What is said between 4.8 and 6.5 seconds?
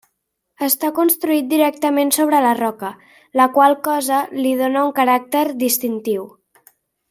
un caràcter distintiu.